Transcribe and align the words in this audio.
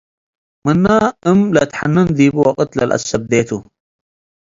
ምነ 0.65 0.85
እም 1.29 1.39
ለትሐንን 1.55 2.07
ዲቡ 2.17 2.35
ወቅት 2.47 2.69
ለልአስተብዴ 2.77 3.31
ቱ። 3.47 3.49